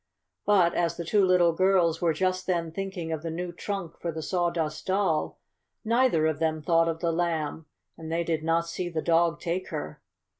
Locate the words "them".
6.39-6.59